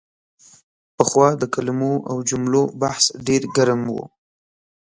[0.97, 3.95] پخوا د کلمو او جملو بحث ډېر ګرم و.